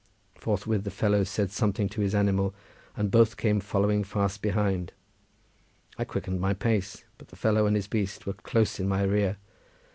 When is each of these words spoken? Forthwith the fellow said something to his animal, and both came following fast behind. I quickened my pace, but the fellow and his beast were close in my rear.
Forthwith 0.33 0.83
the 0.83 0.89
fellow 0.89 1.23
said 1.23 1.51
something 1.51 1.87
to 1.89 2.01
his 2.01 2.15
animal, 2.15 2.55
and 2.97 3.11
both 3.11 3.37
came 3.37 3.59
following 3.59 4.03
fast 4.03 4.41
behind. 4.41 4.93
I 5.95 6.05
quickened 6.05 6.41
my 6.41 6.55
pace, 6.55 7.03
but 7.19 7.27
the 7.27 7.35
fellow 7.35 7.67
and 7.67 7.75
his 7.75 7.87
beast 7.87 8.25
were 8.25 8.33
close 8.33 8.79
in 8.79 8.87
my 8.87 9.03
rear. 9.03 9.37